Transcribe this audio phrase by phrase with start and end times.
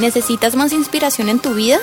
[0.00, 1.76] ¿Necesitas más inspiración en tu vida?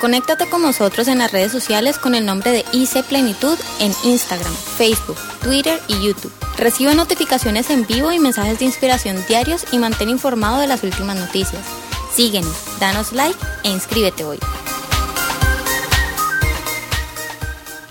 [0.00, 4.52] Conéctate con nosotros en las redes sociales con el nombre de IC Plenitud en Instagram,
[4.52, 6.32] Facebook, Twitter y YouTube.
[6.58, 11.16] Recibe notificaciones en vivo y mensajes de inspiración diarios y mantén informado de las últimas
[11.16, 11.64] noticias.
[12.12, 14.40] Síguenos, danos like e inscríbete hoy.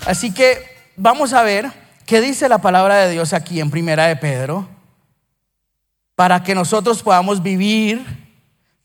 [0.04, 0.58] Así que
[0.98, 1.72] vamos a ver
[2.04, 4.68] qué dice la palabra de Dios aquí en Primera de Pedro
[6.16, 8.19] para que nosotros podamos vivir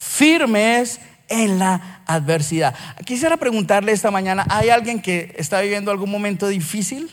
[0.05, 2.75] firmes en la adversidad.
[3.05, 7.09] Quisiera preguntarle esta mañana, ¿hay alguien que está viviendo algún momento difícil?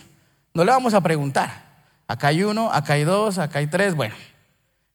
[0.54, 1.72] No le vamos a preguntar.
[2.06, 3.94] Acá hay uno, acá hay dos, acá hay tres.
[3.94, 4.14] Bueno,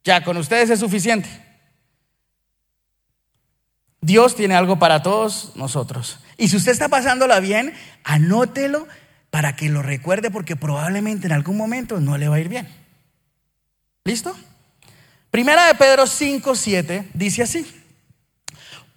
[0.03, 1.27] ya con ustedes es suficiente.
[3.99, 6.19] Dios tiene algo para todos nosotros.
[6.37, 8.87] Y si usted está pasándola bien, anótelo
[9.31, 12.69] para que lo recuerde porque probablemente en algún momento no le va a ir bien.
[14.05, 14.33] ¿Listo?
[15.31, 17.76] Primera de Pedro 5, 7 dice así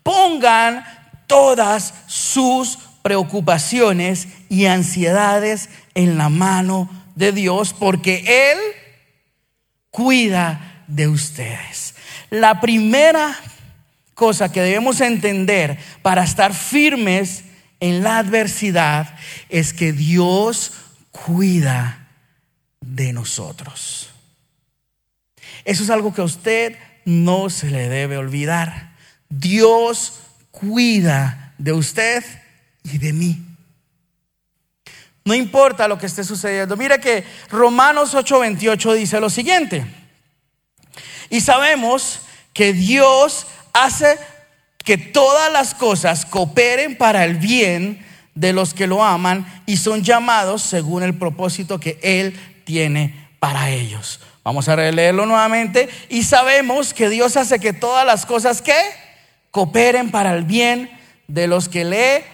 [0.03, 0.85] pongan
[1.27, 8.59] todas sus preocupaciones y ansiedades en la mano de Dios, porque Él
[9.91, 11.95] cuida de ustedes.
[12.30, 13.37] La primera
[14.15, 17.45] cosa que debemos entender para estar firmes
[17.80, 19.17] en la adversidad
[19.49, 20.73] es que Dios
[21.11, 22.09] cuida
[22.80, 24.11] de nosotros.
[25.65, 28.90] Eso es algo que a usted no se le debe olvidar.
[29.31, 30.15] Dios
[30.51, 32.25] cuida de usted
[32.83, 33.47] y de mí.
[35.25, 36.77] No importa lo que esté sucediendo.
[36.77, 39.87] Mire que Romanos 8:28 dice lo siguiente.
[41.31, 42.21] Y sabemos
[42.53, 44.19] que Dios hace
[44.79, 50.03] que todas las cosas cooperen para el bien de los que lo aman y son
[50.03, 54.21] llamados según el propósito que Él tiene para ellos.
[54.43, 55.89] Vamos a releerlo nuevamente.
[56.09, 58.75] Y sabemos que Dios hace que todas las cosas que
[59.51, 60.90] cooperen para el bien
[61.29, 62.24] de los que le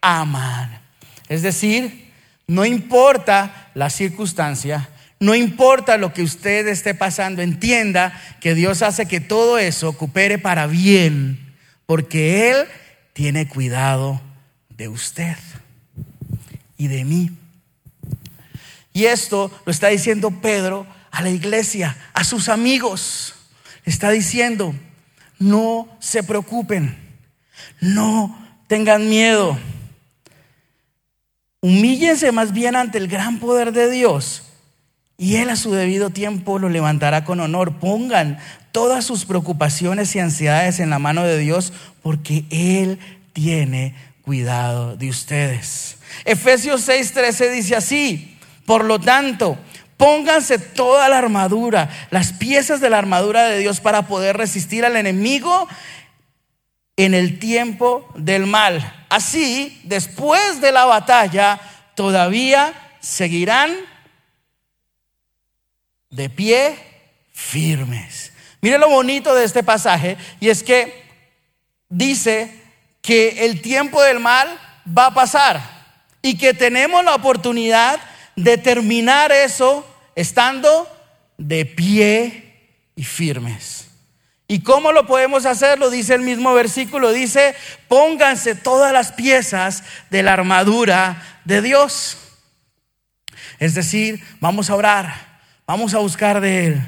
[0.00, 0.80] aman.
[1.28, 2.12] Es decir,
[2.46, 4.88] no importa la circunstancia,
[5.20, 10.38] no importa lo que usted esté pasando, entienda que Dios hace que todo eso coopere
[10.38, 11.54] para bien,
[11.86, 12.66] porque Él
[13.12, 14.20] tiene cuidado
[14.70, 15.36] de usted
[16.76, 17.30] y de mí.
[18.92, 23.34] Y esto lo está diciendo Pedro a la iglesia, a sus amigos.
[23.84, 24.74] Está diciendo,
[25.42, 26.96] no se preocupen,
[27.80, 29.58] no tengan miedo.
[31.60, 34.44] Humíllense más bien ante el gran poder de Dios
[35.18, 37.78] y Él a su debido tiempo lo levantará con honor.
[37.78, 38.38] Pongan
[38.72, 41.72] todas sus preocupaciones y ansiedades en la mano de Dios
[42.02, 42.98] porque Él
[43.32, 45.98] tiene cuidado de ustedes.
[46.24, 48.36] Efesios 6:13 dice así,
[48.66, 49.58] por lo tanto,
[50.02, 54.96] Pónganse toda la armadura, las piezas de la armadura de Dios para poder resistir al
[54.96, 55.68] enemigo
[56.96, 59.06] en el tiempo del mal.
[59.08, 61.60] Así, después de la batalla,
[61.94, 63.76] todavía seguirán
[66.10, 66.76] de pie
[67.32, 68.32] firmes.
[68.60, 71.00] Mire lo bonito de este pasaje y es que
[71.88, 72.60] dice
[73.02, 74.48] que el tiempo del mal
[74.98, 75.60] va a pasar
[76.22, 78.00] y que tenemos la oportunidad
[78.34, 80.88] de terminar eso estando
[81.38, 82.52] de pie
[82.94, 83.88] y firmes.
[84.48, 85.78] ¿Y cómo lo podemos hacer?
[85.78, 87.54] Lo dice el mismo versículo, dice,
[87.88, 92.18] pónganse todas las piezas de la armadura de Dios.
[93.58, 96.82] Es decir, vamos a orar, vamos a buscar de Él.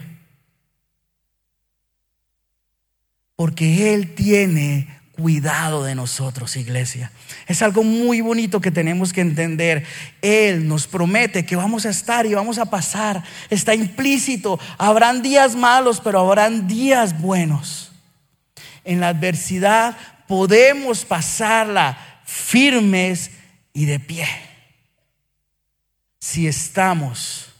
[3.36, 7.12] Porque Él tiene cuidado de nosotros, iglesia.
[7.46, 9.84] Es algo muy bonito que tenemos que entender.
[10.22, 13.22] Él nos promete que vamos a estar y vamos a pasar.
[13.50, 14.58] Está implícito.
[14.76, 17.92] Habrán días malos, pero habrán días buenos.
[18.84, 23.30] En la adversidad podemos pasarla firmes
[23.72, 24.26] y de pie.
[26.18, 27.53] Si estamos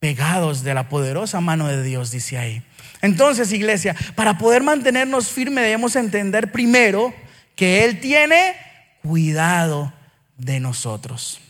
[0.00, 2.62] pegados de la poderosa mano de Dios, dice ahí.
[3.02, 7.14] Entonces, iglesia, para poder mantenernos firmes debemos entender primero
[7.54, 8.54] que Él tiene
[9.02, 9.92] cuidado
[10.36, 11.40] de nosotros.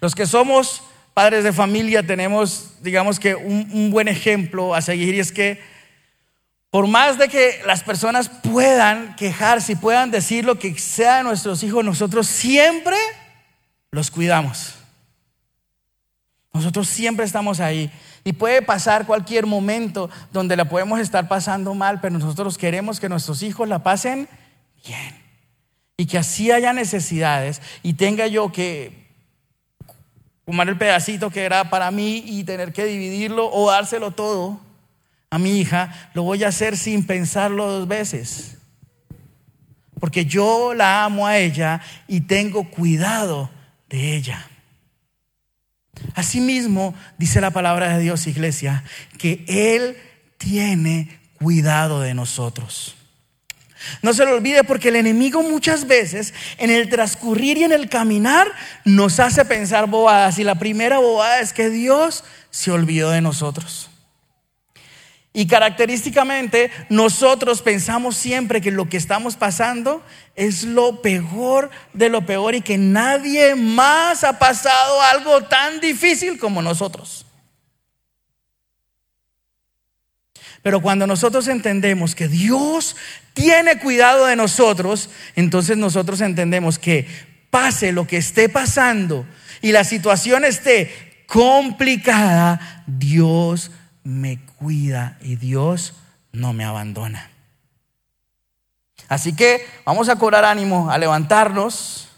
[0.00, 0.82] Los que somos
[1.14, 5.60] padres de familia tenemos, digamos que, un, buen ejemplo a seguir y es que
[6.70, 11.24] por más de que las personas puedan quejarse y puedan decir lo que sea de
[11.24, 12.96] nuestros hijos, nosotros siempre
[13.90, 14.79] los cuidamos.
[16.52, 17.90] Nosotros siempre estamos ahí.
[18.24, 23.08] Y puede pasar cualquier momento donde la podemos estar pasando mal, pero nosotros queremos que
[23.08, 24.28] nuestros hijos la pasen
[24.84, 25.14] bien.
[25.96, 29.08] Y que así haya necesidades y tenga yo que
[30.44, 34.60] fumar el pedacito que era para mí y tener que dividirlo o dárselo todo
[35.30, 38.56] a mi hija, lo voy a hacer sin pensarlo dos veces.
[40.00, 43.50] porque yo la amo a ella y tengo cuidado
[43.90, 44.48] de ella.
[46.14, 48.84] Asimismo, dice la palabra de Dios, iglesia,
[49.18, 49.96] que Él
[50.38, 52.96] tiene cuidado de nosotros.
[54.02, 57.88] No se lo olvide porque el enemigo muchas veces en el transcurrir y en el
[57.88, 58.48] caminar
[58.84, 60.38] nos hace pensar bobadas.
[60.38, 63.89] Y la primera bobada es que Dios se olvidó de nosotros.
[65.32, 70.02] Y característicamente nosotros pensamos siempre que lo que estamos pasando
[70.34, 76.38] es lo peor de lo peor y que nadie más ha pasado algo tan difícil
[76.38, 77.26] como nosotros.
[80.62, 82.96] Pero cuando nosotros entendemos que Dios
[83.32, 87.06] tiene cuidado de nosotros, entonces nosotros entendemos que
[87.50, 89.26] pase lo que esté pasando
[89.62, 93.70] y la situación esté complicada, Dios
[94.02, 95.94] me cuida y Dios
[96.32, 97.30] no me abandona.
[99.08, 102.08] Así que vamos a cobrar ánimo, a levantarnos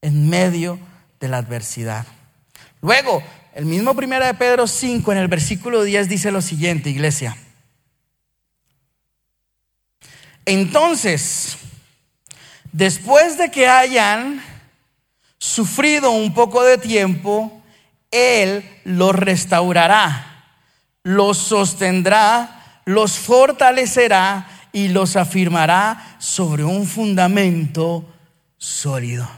[0.00, 0.78] en medio
[1.20, 2.06] de la adversidad.
[2.80, 3.22] Luego,
[3.54, 7.36] el mismo primera de Pedro 5 en el versículo 10 dice lo siguiente, iglesia.
[10.46, 11.58] Entonces,
[12.72, 14.42] después de que hayan
[15.38, 17.62] sufrido un poco de tiempo,
[18.10, 20.29] Él los restaurará,
[21.02, 28.06] los sostendrá, los fortalecerá y los afirmará sobre un fundamento
[28.58, 29.28] sólido.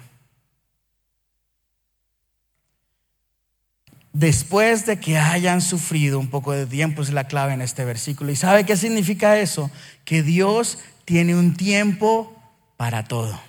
[4.12, 8.30] Después de que hayan sufrido un poco de tiempo es la clave en este versículo.
[8.30, 9.70] ¿Y sabe qué significa eso?
[10.04, 12.36] Que Dios tiene un tiempo
[12.76, 13.40] para todo.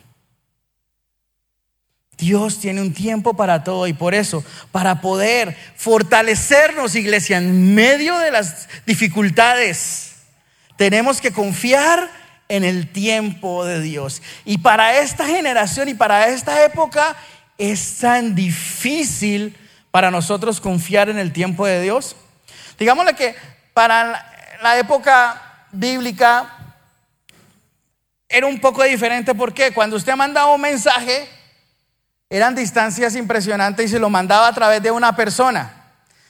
[2.18, 8.18] Dios tiene un tiempo para todo y por eso, para poder fortalecernos, iglesia, en medio
[8.20, 10.16] de las dificultades,
[10.78, 12.10] tenemos que confiar
[12.50, 14.22] en el tiempo de Dios.
[14.46, 17.16] Y para esta generación y para esta época
[17.58, 19.58] es tan difícil
[19.92, 22.16] para nosotros confiar en el tiempo de Dios.
[22.80, 23.36] Digámosle que
[23.74, 24.32] para
[24.62, 26.58] la época bíblica
[28.30, 31.28] era un poco diferente porque cuando usted mandaba un mensaje,
[32.38, 35.72] eran distancias impresionantes y se lo mandaba a través de una persona.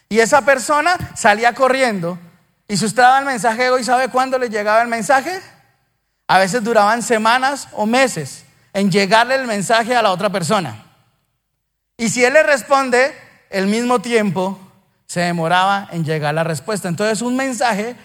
[0.10, 2.20] Y esa persona salía corriendo.
[2.68, 5.40] Y daba el mensaje hoy, ¿sabe cuándo le llegaba el mensaje?
[6.28, 10.84] A veces duraban semanas o meses en llegarle el mensaje a la otra persona.
[11.96, 13.16] Y si él le responde,
[13.50, 14.60] el mismo tiempo
[15.06, 16.90] se demoraba en llegar la respuesta.
[16.90, 17.96] Entonces un mensaje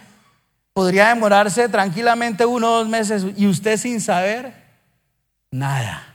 [0.73, 4.55] podría demorarse tranquilamente uno o dos meses y usted sin saber
[5.51, 6.07] nada.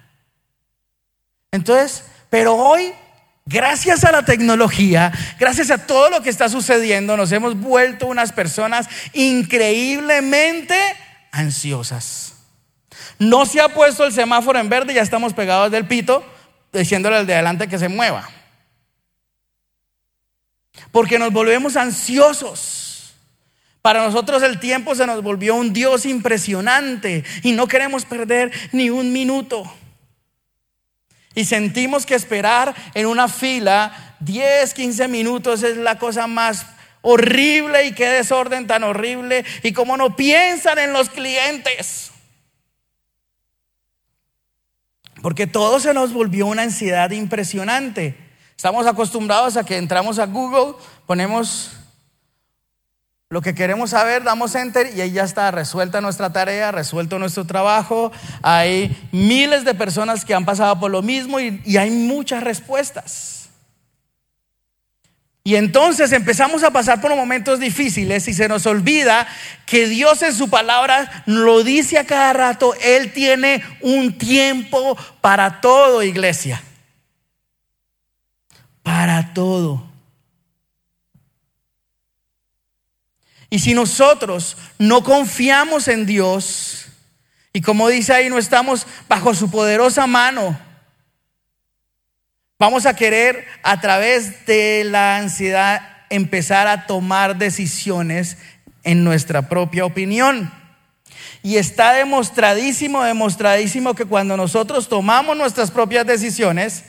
[1.53, 2.91] Entonces, pero hoy,
[3.45, 8.31] gracias a la tecnología, gracias a todo lo que está sucediendo, nos hemos vuelto unas
[8.31, 10.75] personas increíblemente
[11.31, 12.33] ansiosas.
[13.19, 16.25] No se ha puesto el semáforo en verde, ya estamos pegados del pito,
[16.73, 18.27] diciéndole al de adelante que se mueva.
[20.91, 23.13] Porque nos volvemos ansiosos.
[23.83, 28.89] Para nosotros el tiempo se nos volvió un Dios impresionante y no queremos perder ni
[28.89, 29.71] un minuto.
[31.35, 36.65] Y sentimos que esperar en una fila 10, 15 minutos es la cosa más
[37.01, 42.12] horrible y qué desorden tan horrible y cómo no piensan en los clientes.
[45.22, 48.17] Porque todo se nos volvió una ansiedad impresionante.
[48.55, 51.72] Estamos acostumbrados a que entramos a Google, ponemos
[53.33, 57.45] lo que queremos saber, damos enter y ahí ya está resuelta nuestra tarea, resuelto nuestro
[57.45, 58.11] trabajo.
[58.43, 63.49] Hay miles de personas que han pasado por lo mismo y, y hay muchas respuestas.
[65.43, 69.27] Y entonces empezamos a pasar por momentos difíciles y se nos olvida
[69.65, 75.59] que Dios en su palabra lo dice a cada rato, Él tiene un tiempo para
[75.59, 76.61] todo, iglesia.
[78.83, 79.92] Para todo.
[83.53, 86.88] Y si nosotros no confiamos en Dios,
[87.53, 90.60] y como dice ahí, no estamos bajo su poderosa mano,
[92.57, 98.39] vamos a querer a través de la ansiedad empezar a tomar decisiones
[98.83, 100.51] en nuestra propia opinión.
[101.43, 106.86] Y está demostradísimo, demostradísimo que cuando nosotros tomamos nuestras propias decisiones,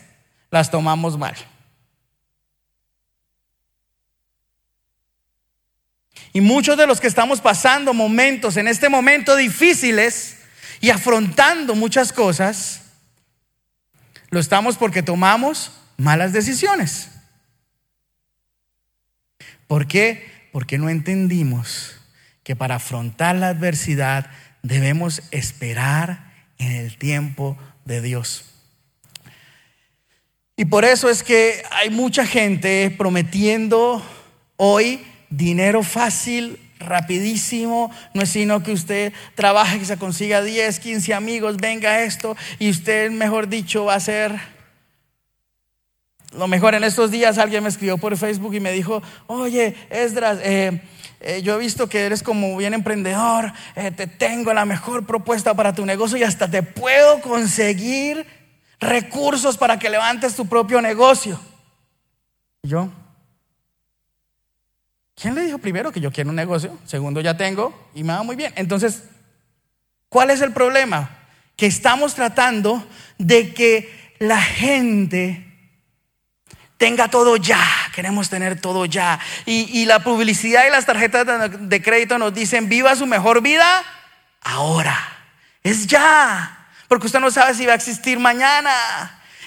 [0.51, 1.35] las tomamos mal.
[6.37, 10.39] Y muchos de los que estamos pasando momentos en este momento difíciles
[10.81, 12.83] y afrontando muchas cosas,
[14.31, 17.09] lo estamos porque tomamos malas decisiones.
[19.69, 20.49] ¿Por qué?
[20.51, 22.01] Porque no entendimos
[22.43, 24.29] que para afrontar la adversidad
[24.65, 28.47] debemos esperar en el tiempo de Dios.
[30.57, 34.05] Y por eso es que hay mucha gente prometiendo
[34.57, 41.15] hoy dinero fácil, rapidísimo, no es sino que usted trabaje, que se consiga 10, 15
[41.15, 44.39] amigos, venga esto, y usted, mejor dicho, va a ser
[46.33, 46.75] lo mejor.
[46.75, 50.83] En estos días alguien me escribió por Facebook y me dijo, oye, Esdras, eh,
[51.21, 55.55] eh, yo he visto que eres como bien emprendedor, eh, te tengo la mejor propuesta
[55.55, 58.27] para tu negocio y hasta te puedo conseguir
[58.81, 61.41] recursos para que levantes tu propio negocio.
[62.63, 62.91] ¿Y yo?
[65.15, 66.79] ¿Quién le dijo primero que yo quiero un negocio?
[66.85, 68.53] Segundo, ya tengo y me va muy bien.
[68.57, 69.05] Entonces,
[70.09, 71.11] ¿cuál es el problema?
[71.57, 72.87] Que estamos tratando
[73.19, 75.45] de que la gente
[76.77, 79.21] tenga todo ya, queremos tener todo ya.
[79.47, 83.85] Y, la publicidad y las tarjetas de crédito nos dicen, viva su mejor vida
[84.43, 84.99] ahora.
[85.63, 88.71] Es ya porque usted no sabe si va a existir mañana.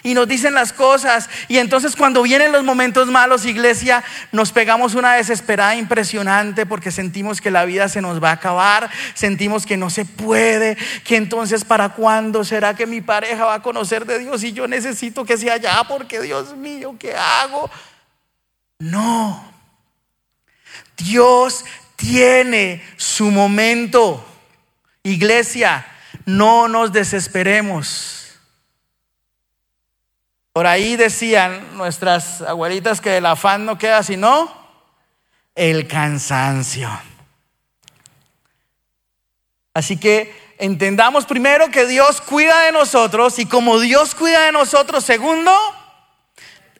[0.07, 1.29] Y nos dicen las cosas.
[1.49, 7.41] Y entonces cuando vienen los momentos malos, iglesia, nos pegamos una desesperada impresionante porque sentimos
[7.41, 11.65] que la vida se nos va a acabar, sentimos que no se puede, que entonces
[11.65, 15.37] para cuándo será que mi pareja va a conocer de Dios y yo necesito que
[15.37, 17.69] sea ya porque Dios mío, ¿qué hago?
[18.79, 19.51] No.
[20.95, 21.65] Dios
[21.97, 24.25] tiene su momento.
[25.03, 25.85] Iglesia,
[26.25, 28.26] no nos desesperemos.
[30.57, 34.51] Por ahí decían nuestras abuelitas que el afán no queda sino
[35.53, 36.89] el cansancio.
[39.75, 45.03] Así que entendamos primero que Dios cuida de nosotros y como Dios cuida de nosotros,
[45.03, 45.55] segundo,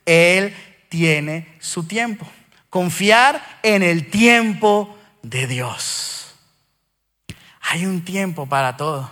[0.07, 0.55] Él
[0.89, 2.27] tiene su tiempo.
[2.72, 6.34] Confiar en el tiempo de Dios.
[7.62, 9.07] Hay un tiempo para todo.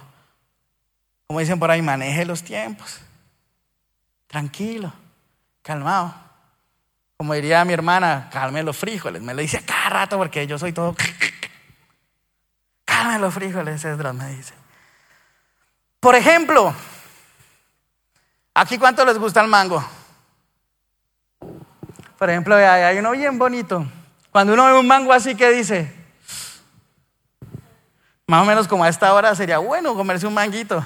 [1.27, 3.04] Como dicen por ahí, maneje los tiempos.
[4.35, 4.91] Tranquilo,
[5.61, 6.13] calmado.
[7.15, 9.21] Como diría mi hermana, calme los frijoles.
[9.21, 10.93] Me lo dice cada rato porque yo soy todo.
[12.83, 14.53] Calme los frijoles, Esdras me dice.
[16.01, 16.75] Por ejemplo,
[18.53, 19.81] ¿aquí cuánto les gusta el mango?
[22.17, 23.85] Por ejemplo, hay uno bien bonito.
[24.33, 25.95] Cuando uno ve un mango así, ¿qué dice?
[28.27, 30.85] Más o menos como a esta hora sería bueno comerse un manguito.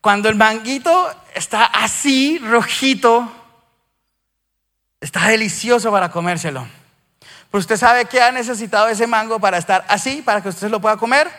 [0.00, 3.30] Cuando el manguito está así, rojito,
[5.00, 6.66] está delicioso para comérselo.
[7.50, 10.80] Pero usted sabe que ha necesitado ese mango para estar así, para que usted lo
[10.80, 11.30] pueda comer.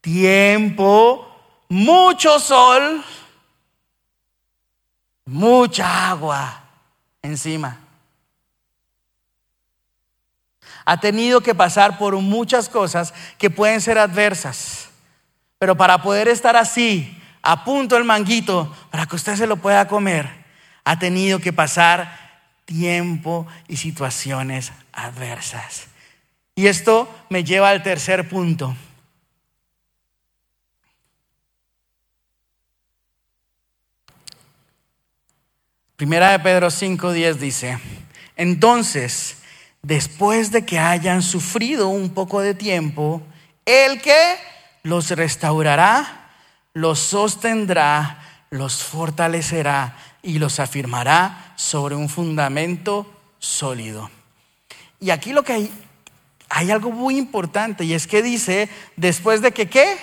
[0.00, 1.34] Tiempo,
[1.68, 3.02] mucho sol,
[5.24, 6.62] mucha agua
[7.22, 7.80] encima.
[10.84, 14.90] Ha tenido que pasar por muchas cosas que pueden ser adversas.
[15.58, 19.86] Pero para poder estar así, a punto el manguito para que usted se lo pueda
[19.86, 20.30] comer,
[20.82, 25.88] ha tenido que pasar tiempo y situaciones adversas.
[26.54, 28.74] Y esto me lleva al tercer punto.
[35.96, 37.78] Primera de Pedro 5:10 dice,
[38.36, 39.42] entonces,
[39.82, 43.22] después de que hayan sufrido un poco de tiempo,
[43.66, 44.36] el que
[44.82, 46.23] los restaurará
[46.74, 53.06] los sostendrá, los fortalecerá y los afirmará sobre un fundamento
[53.38, 54.10] sólido.
[55.00, 55.72] Y aquí lo que hay,
[56.48, 59.96] hay algo muy importante y es que dice, después de que qué?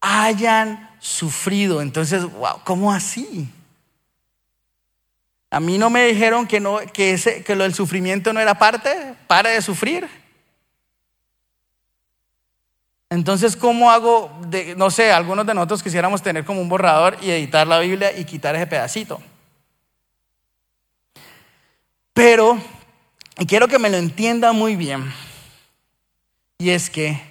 [0.00, 1.82] Hayan sufrido.
[1.82, 3.52] Entonces, wow, ¿cómo así?
[5.50, 9.14] A mí no me dijeron que, no, que, ese, que lo sufrimiento no era parte,
[9.26, 10.08] para de sufrir.
[13.10, 14.30] Entonces, ¿cómo hago?
[14.48, 18.16] De, no sé, algunos de nosotros quisiéramos tener como un borrador y editar la Biblia
[18.16, 19.20] y quitar ese pedacito.
[22.12, 22.60] Pero,
[23.38, 25.10] y quiero que me lo entienda muy bien,
[26.58, 27.22] y es que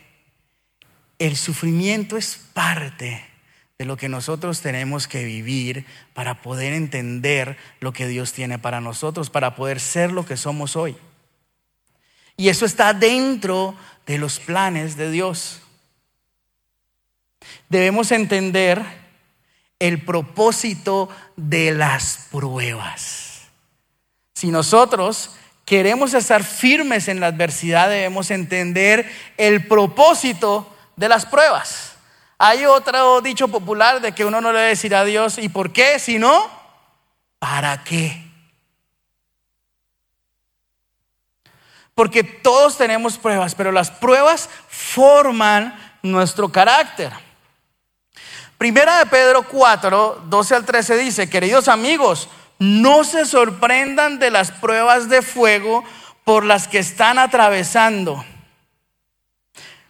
[1.19, 3.23] el sufrimiento es parte
[3.77, 8.81] de lo que nosotros tenemos que vivir para poder entender lo que Dios tiene para
[8.81, 10.95] nosotros, para poder ser lo que somos hoy.
[12.37, 15.61] Y eso está dentro de los planes de Dios
[17.69, 18.83] debemos entender
[19.79, 23.41] el propósito de las pruebas.
[24.33, 25.31] Si nosotros
[25.65, 31.93] queremos estar firmes en la adversidad, debemos entender el propósito de las pruebas.
[32.37, 35.73] Hay otro dicho popular de que uno no le debe decir a Dios, ¿y por
[35.73, 35.99] qué?
[35.99, 36.49] Sino,
[37.39, 38.23] ¿para qué?
[41.95, 47.11] Porque todos tenemos pruebas, pero las pruebas forman nuestro carácter.
[48.57, 54.49] Primera de Pedro 4, 12 al 13 dice, queridos amigos, no se sorprendan de las
[54.51, 55.83] pruebas de fuego
[56.23, 58.25] por las que están atravesando,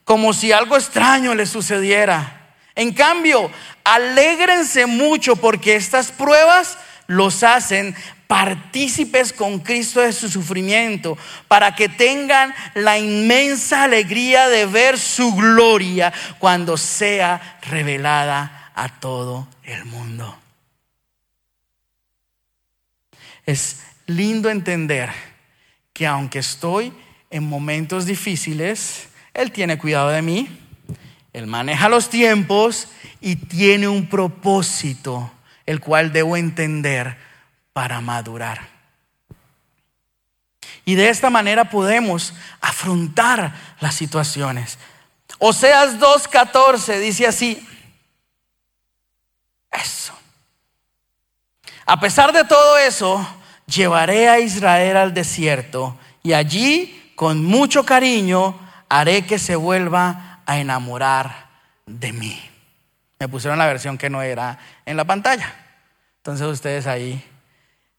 [0.03, 2.55] como si algo extraño les sucediera.
[2.75, 3.49] En cambio,
[3.85, 7.95] alégrense mucho porque estas pruebas los hacen
[8.27, 15.33] partícipes con Cristo de su sufrimiento, para que tengan la inmensa alegría de ver su
[15.33, 20.37] gloria cuando sea revelada a todo el mundo.
[23.45, 25.09] Es lindo entender
[25.93, 26.93] que aunque estoy
[27.31, 30.47] en momentos difíciles, Él tiene cuidado de mí,
[31.33, 32.87] Él maneja los tiempos
[33.19, 35.31] y tiene un propósito,
[35.65, 37.17] el cual debo entender
[37.73, 38.61] para madurar.
[40.85, 44.77] Y de esta manera podemos afrontar las situaciones.
[45.39, 47.67] Oseas 2.14 dice así,
[49.77, 50.13] eso.
[51.85, 53.25] A pesar de todo eso,
[53.65, 60.59] llevaré a Israel al desierto y allí, con mucho cariño, haré que se vuelva a
[60.59, 61.47] enamorar
[61.85, 62.41] de mí.
[63.19, 65.53] Me pusieron la versión que no era en la pantalla.
[66.17, 67.23] Entonces ustedes ahí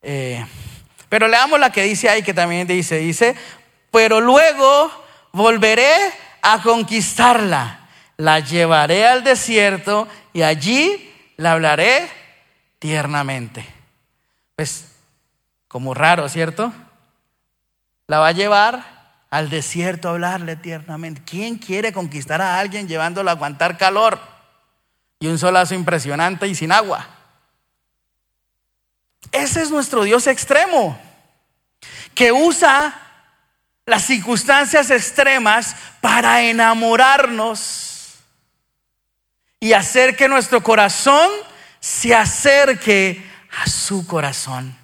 [0.03, 0.45] eh,
[1.09, 3.35] pero leamos la que dice ahí, que también dice, dice,
[3.91, 4.91] pero luego
[5.33, 5.93] volveré
[6.43, 12.11] a conquistarla, la llevaré al desierto y allí la hablaré
[12.79, 13.65] tiernamente.
[14.57, 14.89] Pues,
[15.69, 16.73] como raro, ¿cierto?
[18.07, 21.23] La va a llevar al desierto a hablarle tiernamente.
[21.25, 24.19] ¿Quién quiere conquistar a alguien llevándolo a aguantar calor
[25.21, 27.09] y un solazo impresionante y sin agua?
[29.31, 30.99] Ese es nuestro Dios extremo,
[32.15, 33.01] que usa
[33.87, 37.88] las circunstancias extremas para enamorarnos
[39.61, 41.31] y hacer que nuestro corazón
[41.81, 43.25] se acerque
[43.63, 44.77] a su corazón.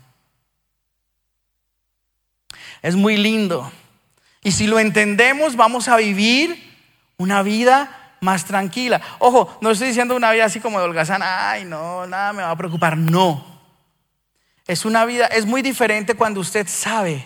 [2.83, 3.71] Es muy lindo.
[4.43, 6.73] Y si lo entendemos, vamos a vivir
[7.17, 9.01] una vida más tranquila.
[9.19, 12.51] Ojo, no estoy diciendo una vida así como de holgazán, ay, no, nada me va
[12.51, 12.97] a preocupar.
[12.97, 13.55] No.
[14.67, 17.25] Es una vida, es muy diferente cuando usted sabe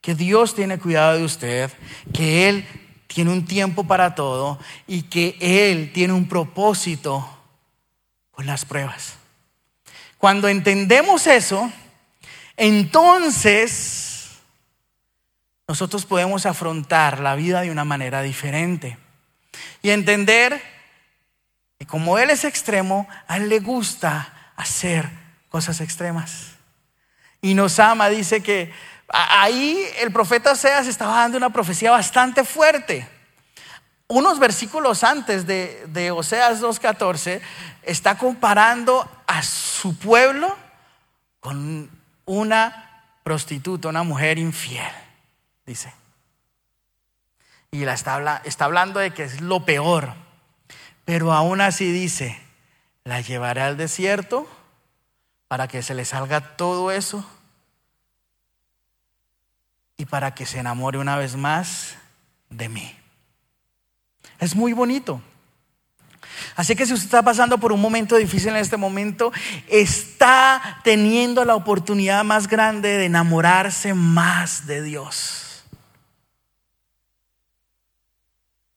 [0.00, 1.70] que Dios tiene cuidado de usted,
[2.12, 2.66] que Él
[3.12, 7.28] tiene un tiempo para todo y que Él tiene un propósito
[8.30, 9.14] con las pruebas.
[10.18, 11.70] Cuando entendemos eso,
[12.56, 14.30] entonces
[15.66, 18.98] nosotros podemos afrontar la vida de una manera diferente
[19.82, 20.62] y entender
[21.78, 25.08] que como Él es extremo, a Él le gusta hacer
[25.48, 26.52] cosas extremas
[27.44, 28.72] y nos ama, dice que
[29.12, 33.08] ahí el profeta Oseas estaba dando una profecía bastante fuerte.
[34.08, 37.40] Unos versículos antes de, de Oseas 2.14
[37.82, 40.56] está comparando a su pueblo
[41.40, 41.90] con
[42.24, 44.92] una prostituta, una mujer infiel,
[45.66, 45.92] dice.
[47.70, 50.14] Y la está, está hablando de que es lo peor.
[51.04, 52.40] Pero aún así dice,
[53.04, 54.46] la llevaré al desierto
[55.48, 57.26] para que se le salga todo eso
[59.96, 61.96] y para que se enamore una vez más
[62.50, 62.94] de mí.
[64.38, 65.22] Es muy bonito.
[66.56, 69.32] Así que si usted está pasando por un momento difícil en este momento,
[69.68, 75.64] está teniendo la oportunidad más grande de enamorarse más de Dios.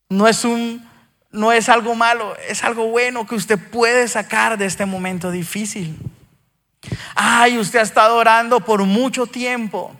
[0.10, 0.88] No es un
[1.32, 5.97] no es algo malo, es algo bueno que usted puede sacar de este momento difícil.
[7.13, 9.93] Ay, usted ha estado orando por mucho tiempo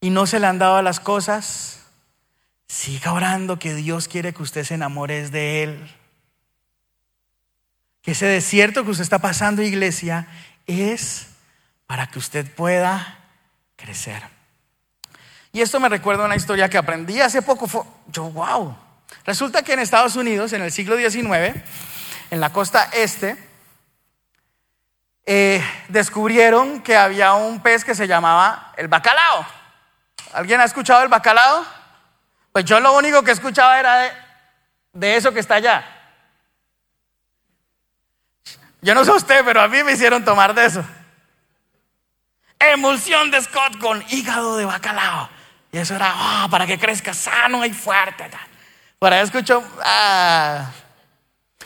[0.00, 1.80] y no se le han dado las cosas.
[2.68, 5.94] Siga orando que Dios quiere que usted se enamore de Él.
[8.02, 10.28] Que ese desierto que usted está pasando, iglesia,
[10.66, 11.28] es
[11.86, 13.18] para que usted pueda
[13.76, 14.22] crecer.
[15.52, 17.66] Y esto me recuerda una historia que aprendí hace poco.
[18.08, 18.76] yo, wow.
[19.24, 21.56] Resulta que en Estados Unidos, en el siglo XIX,
[22.30, 23.36] en la costa este,
[25.24, 29.55] eh, descubrieron que había un pez que se llamaba el bacalao.
[30.36, 31.64] ¿Alguien ha escuchado el bacalao?
[32.52, 34.12] Pues yo lo único que escuchaba era
[34.92, 35.82] de, eso que está allá.
[38.82, 40.84] Yo no sé usted, pero a mí me hicieron tomar de eso.
[42.58, 45.30] Emulsión de Scott con hígado de bacalao.
[45.72, 48.28] Y eso era oh, para que crezca sano y fuerte.
[48.98, 49.64] Por ahí escucho.
[49.82, 50.70] Ah.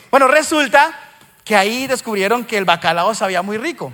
[0.09, 0.97] Bueno, resulta
[1.43, 3.91] que ahí descubrieron que el bacalao sabía muy rico.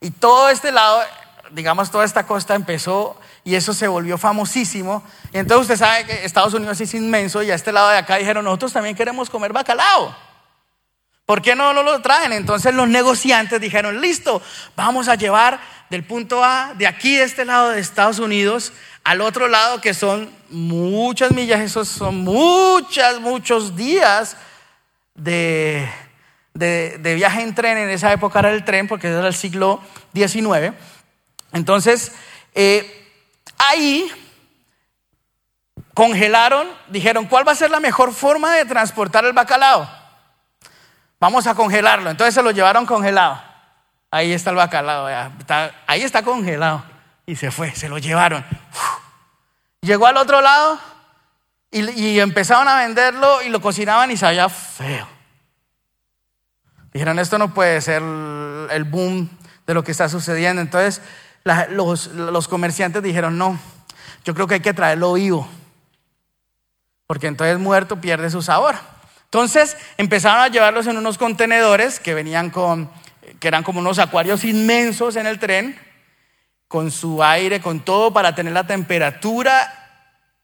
[0.00, 1.02] Y todo este lado,
[1.50, 5.02] digamos, toda esta costa empezó y eso se volvió famosísimo.
[5.32, 8.16] Y entonces usted sabe que Estados Unidos es inmenso y a este lado de acá
[8.16, 10.14] dijeron, nosotros también queremos comer bacalao.
[11.26, 12.32] ¿Por qué no, lo traen?
[12.32, 14.42] Entonces los negociantes dijeron, listo,
[14.76, 18.72] vamos a llevar del punto A, de aquí, de este lado de Estados Unidos,
[19.04, 24.36] al otro lado, que son muchas millas, esos son muchas, muchos días
[25.14, 25.88] de,
[26.54, 27.78] de, viaje en tren.
[27.78, 29.80] En esa época era el tren, porque era el siglo
[30.14, 30.74] XIX.
[31.52, 32.12] Entonces,
[32.54, 33.01] eh,
[33.68, 34.10] ahí
[35.94, 39.88] congelaron, dijeron, ¿cuál va a ser la mejor forma de transportar el bacalao?
[41.20, 42.10] Vamos a congelarlo.
[42.10, 43.40] Entonces se lo llevaron congelado.
[44.10, 45.08] Ahí está el bacalao,
[45.86, 46.84] ahí está congelado.
[47.24, 48.44] Y se fue, se lo llevaron.
[49.80, 50.78] Llegó al otro lado
[51.70, 55.08] y, empezaron a venderlo y lo cocinaban y sabía feo.
[56.92, 59.30] Dijeron, esto no puede ser el boom
[59.66, 60.60] de lo que está sucediendo.
[60.60, 61.00] Entonces
[61.44, 63.58] los, comerciantes dijeron, no,
[64.24, 65.48] yo creo que hay que traerlo vivo,
[67.06, 68.76] porque entonces muerto pierde su sabor.
[69.24, 72.90] Entonces empezaron a llevarlos en unos contenedores que venían con,
[73.40, 75.78] que eran como unos acuarios inmensos en el tren,
[76.68, 79.78] con su aire, con todo para tener la temperatura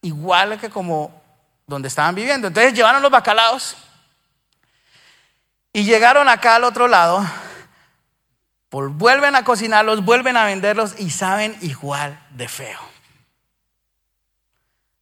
[0.02, 1.22] igual que como
[1.66, 2.48] donde estaban viviendo.
[2.48, 3.76] Entonces llevaron los bacalaos
[5.72, 7.24] y llegaron acá al otro lado
[8.70, 12.80] vuelven a cocinarlos, vuelven a venderlos y saben igual de feo.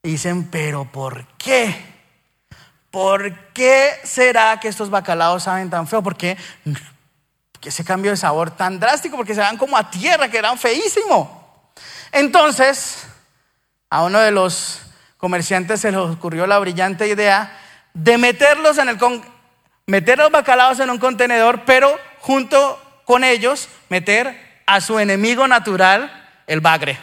[0.03, 1.75] dicen, pero ¿por qué?
[2.91, 6.03] ¿Por qué será que estos bacalaos saben tan feo?
[6.03, 6.37] ¿Por qué?
[7.63, 9.17] ese cambio de sabor tan drástico?
[9.17, 11.73] Porque se dan como a tierra, que eran feísimo.
[12.13, 13.07] Entonces,
[13.91, 14.83] a uno de los
[15.17, 17.59] comerciantes se le ocurrió la brillante idea
[17.93, 18.99] de meterlos en el
[19.87, 26.29] meter los bacalaos en un contenedor, pero junto con ellos meter a su enemigo natural,
[26.49, 26.99] el bagre.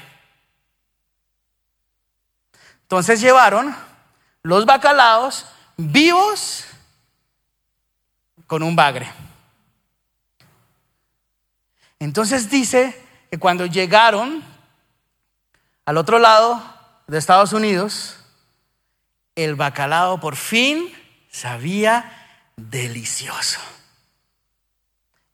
[2.82, 3.74] Entonces llevaron
[4.44, 5.46] los bacalaos
[5.78, 6.66] vivos
[8.46, 9.10] con un bagre.
[12.00, 14.44] Entonces dice que cuando llegaron
[15.86, 16.62] al otro lado
[17.08, 18.18] de Estados Unidos,
[19.36, 20.94] el bacalao por fin
[21.32, 23.73] sabía delicioso.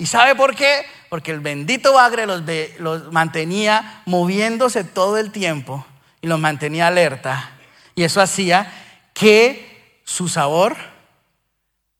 [0.01, 0.85] ¿Y sabe por qué?
[1.09, 2.41] Porque el bendito bagre los,
[2.79, 5.85] los, mantenía moviéndose todo el tiempo
[6.21, 7.51] y los mantenía alerta.
[7.95, 8.71] Y eso hacía
[9.13, 10.77] que su sabor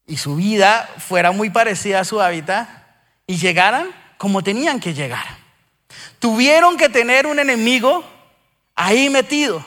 [0.07, 2.69] y su vida fuera muy parecida a su hábitat
[3.27, 5.25] y llegaran como tenían que llegar.
[6.19, 8.05] Tuvieron que tener un enemigo
[8.75, 9.63] ahí metido.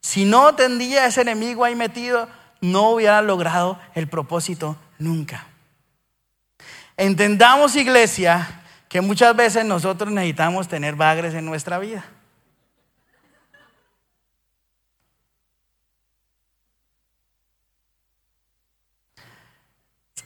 [0.00, 2.28] Si no tendría ese enemigo ahí metido,
[2.60, 5.49] no hubieran logrado el propósito nunca.
[7.00, 12.04] Entendamos, iglesia, que muchas veces nosotros necesitamos tener bagres en nuestra vida.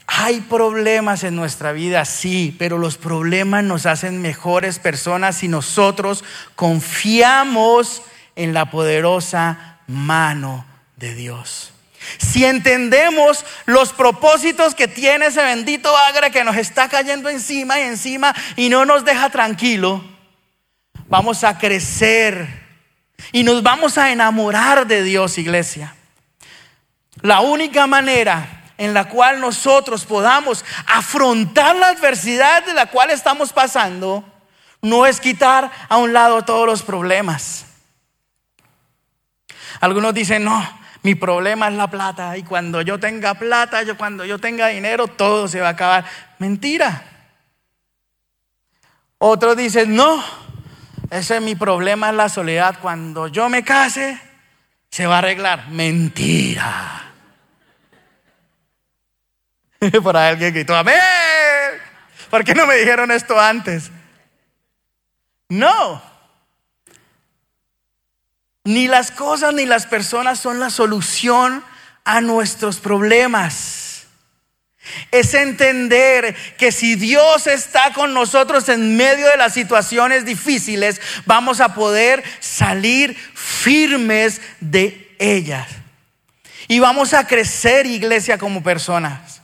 [0.09, 6.25] Hay problemas en nuestra vida, sí, pero los problemas nos hacen mejores personas si nosotros
[6.57, 8.03] confiamos
[8.35, 11.74] en la poderosa mano de Dios.
[12.19, 17.83] Si entendemos los propósitos que tiene ese bendito agre que nos está cayendo encima y
[17.83, 20.05] encima y no nos deja tranquilo,
[21.09, 22.65] vamos a crecer
[23.33, 25.95] y nos vamos a enamorar de Dios, iglesia.
[27.23, 33.53] La única manera en la cual nosotros podamos afrontar la adversidad de la cual estamos
[33.53, 34.25] pasando
[34.83, 37.65] no es quitar a un lado todos los problemas.
[39.81, 44.25] Algunos dicen, no, mi problema es la plata y cuando yo tenga plata, yo cuando
[44.25, 46.07] yo tenga dinero, todo se va a acabar.
[46.39, 47.05] Mentira.
[49.19, 50.25] Otros dicen, no,
[51.11, 52.79] ese es mi problema es la soledad.
[52.81, 54.19] Cuando yo me case,
[54.89, 55.69] se va a arreglar.
[55.69, 57.13] Mentira.
[60.03, 60.97] Por ahí alguien gritó, amén.
[62.31, 63.91] ¿Por qué no me dijeron esto antes?
[65.51, 66.14] No.
[68.65, 71.63] Ni las cosas ni las personas son la solución
[72.05, 74.07] a nuestros problemas.
[75.11, 81.61] Es entender que si Dios está con nosotros en medio de las situaciones difíciles, vamos
[81.61, 85.69] a poder salir firmes de ellas.
[86.67, 89.43] Y vamos a crecer, iglesia, como personas.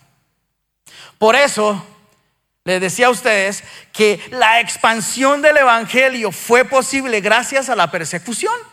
[1.19, 1.87] Por eso,
[2.65, 8.70] les decía a ustedes que la expansión del Evangelio fue posible gracias a la persecución.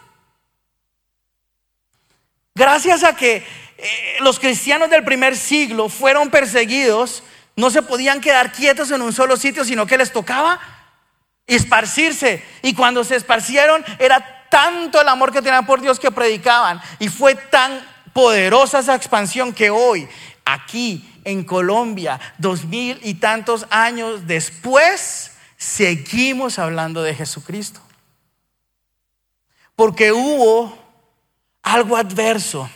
[2.58, 3.46] Gracias a que
[3.78, 7.22] eh, los cristianos del primer siglo fueron perseguidos,
[7.56, 10.60] no se podían quedar quietos en un solo sitio, sino que les tocaba
[11.46, 12.43] esparcirse.
[12.63, 16.82] Y cuando se esparcieron era tanto el amor que tenían por Dios que predicaban.
[16.98, 17.80] Y fue tan
[18.12, 20.08] poderosa esa expansión que hoy,
[20.43, 27.82] aquí en Colombia, dos mil y tantos años después, seguimos hablando de Jesucristo.
[29.76, 30.87] Porque hubo
[31.74, 32.70] algo adverso.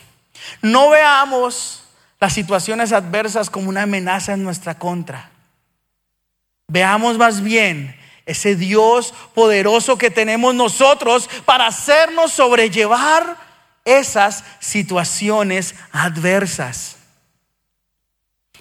[0.61, 1.83] No veamos
[2.19, 5.29] las situaciones adversas como una amenaza en nuestra contra.
[6.67, 13.37] Veamos más bien ese Dios poderoso que tenemos nosotros para hacernos sobrellevar
[13.83, 16.97] esas situaciones adversas.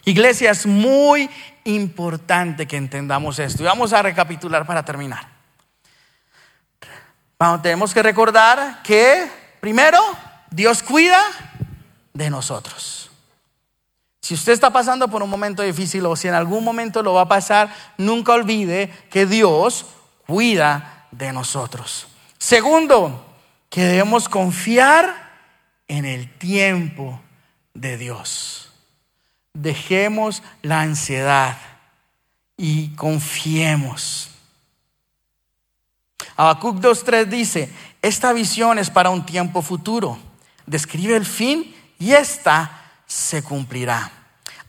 [0.05, 1.29] Iglesia, es muy
[1.65, 3.63] importante que entendamos esto.
[3.63, 5.29] Y vamos a recapitular para terminar.
[7.63, 9.29] tenemos que recordar que,
[9.61, 9.99] primero,
[10.51, 11.21] Dios cuida
[12.13, 13.11] de nosotros.
[14.21, 17.23] Si usted está pasando por un momento difícil o si en algún momento lo va
[17.23, 19.87] a pasar, nunca olvide que Dios
[20.27, 22.07] cuida de nosotros.
[22.39, 23.27] Segundo,
[23.69, 25.31] que debemos confiar
[25.89, 27.21] en el tiempo
[27.75, 28.71] de Dios.
[29.53, 31.57] Dejemos la ansiedad
[32.57, 34.31] y confiemos.
[36.37, 40.19] Habacuc 2.3 dice, esta visión es para un tiempo futuro.
[40.67, 44.11] Describe el fin y esta se cumplirá.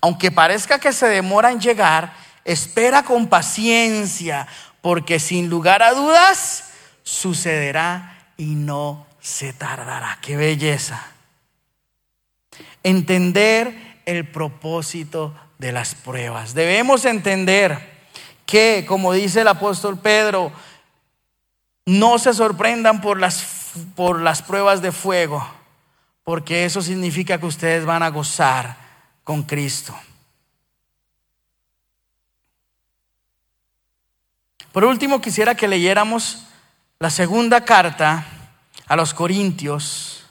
[0.01, 2.13] Aunque parezca que se demora en llegar,
[2.43, 4.47] espera con paciencia,
[4.81, 6.71] porque sin lugar a dudas
[7.03, 10.17] sucederá y no se tardará.
[10.21, 11.05] Qué belleza.
[12.83, 16.55] Entender el propósito de las pruebas.
[16.55, 17.91] Debemos entender
[18.47, 20.51] que, como dice el apóstol Pedro,
[21.85, 25.47] no se sorprendan por las, por las pruebas de fuego,
[26.23, 28.77] porque eso significa que ustedes van a gozar
[29.23, 29.95] con Cristo.
[34.71, 36.45] Por último, quisiera que leyéramos
[36.99, 38.25] la segunda carta
[38.87, 40.25] a los Corintios,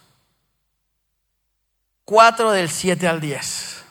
[2.04, 3.84] 4 del 7 al 10.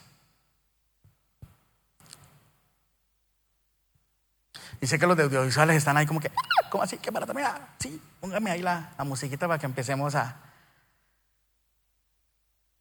[4.81, 6.31] Dice que los de audiovisuales están ahí como que,
[6.69, 6.97] ¿cómo así?
[6.97, 7.75] ¿Qué para terminar?
[7.79, 10.35] Sí, póngame ahí la, la musiquita para que empecemos a,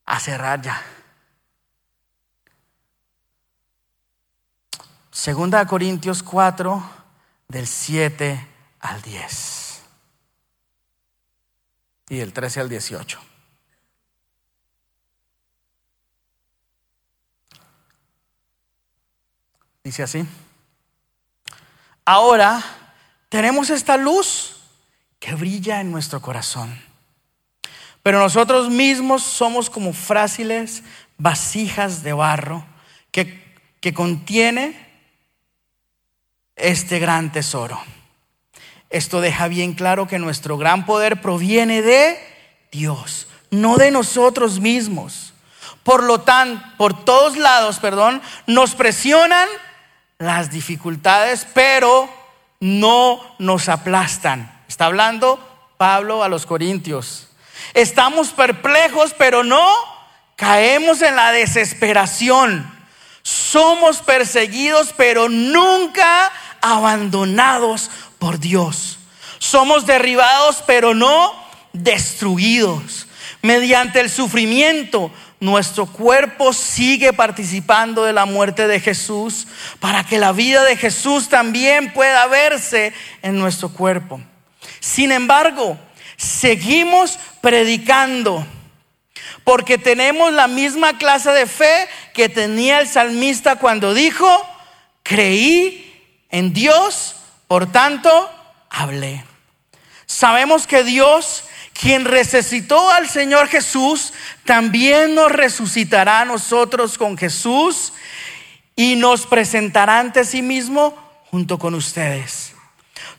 [0.05, 0.83] a cerrar ya.
[5.11, 6.91] Segunda Corintios 4,
[7.49, 8.49] del 7
[8.81, 9.83] al 10.
[12.11, 13.21] Y del 13 al 18.
[19.83, 20.27] Dice así.
[22.05, 22.63] Ahora
[23.29, 24.57] tenemos esta luz
[25.19, 26.81] que brilla en nuestro corazón.
[28.03, 30.83] Pero nosotros mismos somos como frágiles
[31.19, 32.65] vasijas de barro
[33.11, 34.89] que, que contiene
[36.57, 37.81] este gran tesoro.
[38.91, 42.19] Esto deja bien claro que nuestro gran poder proviene de
[42.73, 45.35] Dios, no de nosotros mismos.
[45.83, 49.49] Por lo tanto, por todos lados, perdón, nos presionan
[50.19, 52.09] las dificultades, pero
[52.61, 54.63] no nos aplastan.
[54.69, 55.39] Está hablando
[55.77, 57.29] Pablo a los Corintios.
[57.75, 59.67] Estamos perplejos, pero no
[60.37, 62.73] caemos en la desesperación.
[63.23, 68.99] Somos perseguidos, pero nunca abandonados por Dios.
[69.39, 71.35] Somos derribados, pero no
[71.73, 73.07] destruidos.
[73.43, 79.47] Mediante el sufrimiento, nuestro cuerpo sigue participando de la muerte de Jesús
[79.79, 84.21] para que la vida de Jesús también pueda verse en nuestro cuerpo.
[84.81, 85.79] Sin embargo,
[86.17, 88.45] seguimos predicando
[89.45, 94.29] porque tenemos la misma clase de fe que tenía el salmista cuando dijo,
[95.03, 95.85] creí
[96.31, 98.31] en Dios, por tanto,
[98.69, 99.25] hablé.
[100.05, 101.45] Sabemos que Dios,
[101.81, 104.13] quien resucitó al Señor Jesús,
[104.45, 107.93] también nos resucitará a nosotros con Jesús
[108.75, 110.97] y nos presentará ante sí mismo
[111.31, 112.53] junto con ustedes.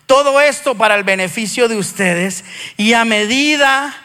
[0.06, 2.44] Todo esto para el beneficio de ustedes
[2.76, 3.96] y a medida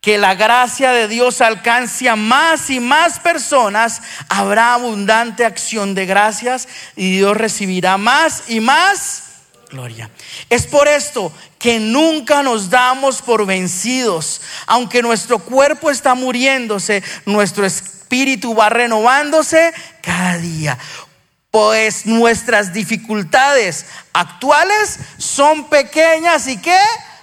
[0.00, 6.06] que la gracia de Dios alcance a más y más personas, habrá abundante acción de
[6.06, 9.27] gracias y Dios recibirá más y más
[9.68, 10.10] gloria.
[10.50, 14.40] Es por esto que nunca nos damos por vencidos.
[14.66, 20.78] Aunque nuestro cuerpo está muriéndose, nuestro espíritu va renovándose cada día.
[21.50, 26.76] Pues nuestras dificultades actuales son pequeñas y que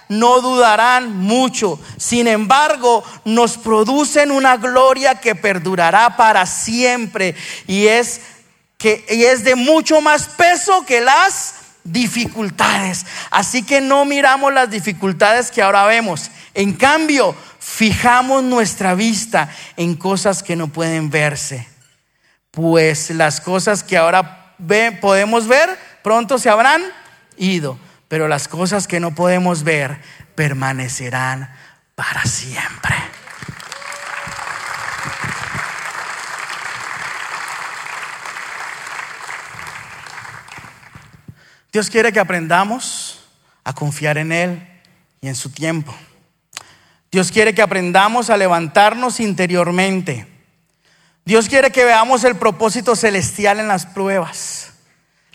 [0.08, 1.80] no dudarán mucho.
[1.96, 7.34] Sin embargo, nos producen una gloria que perdurará para siempre
[7.66, 8.20] y es
[8.78, 11.55] que y es de mucho más peso que las
[11.86, 13.06] dificultades.
[13.30, 16.30] Así que no miramos las dificultades que ahora vemos.
[16.54, 21.66] En cambio, fijamos nuestra vista en cosas que no pueden verse.
[22.50, 24.54] Pues las cosas que ahora
[25.00, 26.82] podemos ver pronto se habrán
[27.36, 30.00] ido, pero las cosas que no podemos ver
[30.34, 31.50] permanecerán
[31.94, 33.05] para siempre.
[41.76, 43.18] Dios quiere que aprendamos
[43.62, 44.66] a confiar en Él
[45.20, 45.94] y en su tiempo.
[47.12, 50.26] Dios quiere que aprendamos a levantarnos interiormente.
[51.26, 54.72] Dios quiere que veamos el propósito celestial en las pruebas.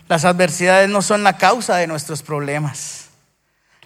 [0.08, 3.10] Las adversidades no son la causa de nuestros problemas.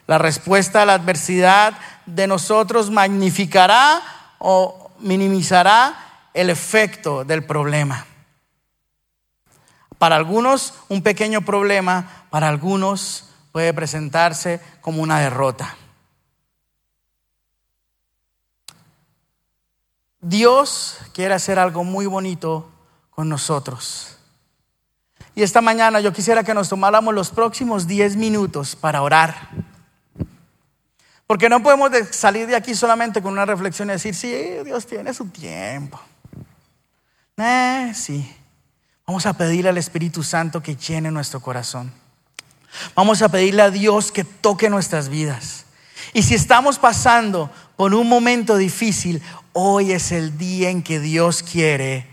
[0.07, 1.73] La respuesta a la adversidad
[2.05, 4.01] de nosotros magnificará
[4.39, 8.05] o minimizará el efecto del problema.
[9.97, 15.75] Para algunos un pequeño problema, para algunos puede presentarse como una derrota.
[20.19, 22.69] Dios quiere hacer algo muy bonito
[23.12, 24.17] con nosotros.
[25.36, 29.49] Y esta mañana yo quisiera que nos tomáramos los próximos 10 minutos para orar.
[31.27, 35.13] Porque no podemos salir de aquí solamente con una reflexión y decir, sí, Dios tiene
[35.13, 35.99] su tiempo.
[37.93, 38.36] Sí.
[39.07, 41.93] Vamos a pedirle al Espíritu Santo que llene nuestro corazón.
[42.95, 45.65] Vamos a pedirle a Dios que toque nuestras vidas.
[46.13, 49.21] Y si estamos pasando por un momento difícil,
[49.53, 52.07] hoy es el día en que Dios quiere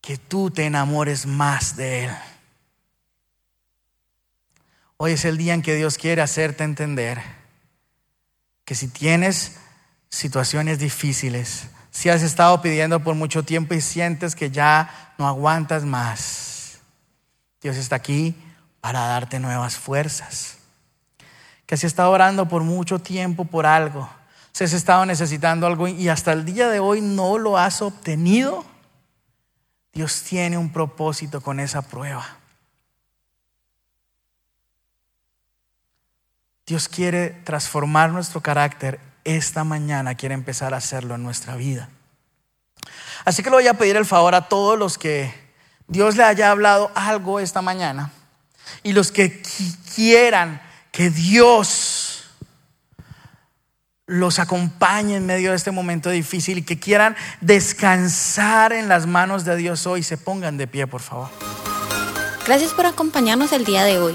[0.00, 2.16] que tú te enamores más de Él.
[4.96, 7.22] Hoy es el día en que Dios quiere hacerte entender
[8.64, 9.58] que si tienes
[10.08, 15.84] situaciones difíciles, si has estado pidiendo por mucho tiempo y sientes que ya no aguantas
[15.84, 16.78] más,
[17.60, 18.36] Dios está aquí
[18.80, 20.58] para darte nuevas fuerzas.
[21.66, 24.08] Que has estado orando por mucho tiempo por algo,
[24.52, 28.64] si has estado necesitando algo y hasta el día de hoy no lo has obtenido,
[29.92, 32.26] Dios tiene un propósito con esa prueba.
[36.66, 39.00] Dios quiere transformar nuestro carácter
[39.36, 41.88] esta mañana quiere empezar a hacerlo en nuestra vida.
[43.24, 45.32] Así que le voy a pedir el favor a todos los que
[45.86, 48.10] Dios le haya hablado algo esta mañana
[48.82, 49.42] y los que
[49.94, 50.62] quieran
[50.92, 52.24] que Dios
[54.06, 59.44] los acompañe en medio de este momento difícil y que quieran descansar en las manos
[59.44, 61.28] de Dios hoy, se pongan de pie, por favor.
[62.46, 64.14] Gracias por acompañarnos el día de hoy.